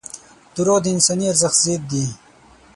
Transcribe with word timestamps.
•دروغ 0.55 0.77
د 0.81 0.85
انساني 0.95 1.25
ارزښت 1.31 1.57
ضد 1.65 1.81
دي. 1.91 2.05